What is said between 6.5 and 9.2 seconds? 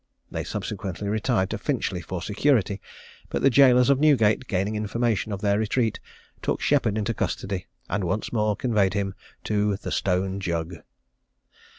Sheppard into custody, and once more conveyed him